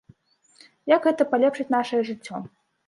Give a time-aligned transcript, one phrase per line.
[0.95, 2.45] Як гэта палепшыць нашае жыццё?